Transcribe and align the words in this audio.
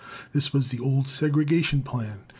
This 0.33 0.51
was 0.51 0.69
the 0.69 0.79
old 0.79 1.07
segregation 1.07 1.83
plan. 1.83 2.21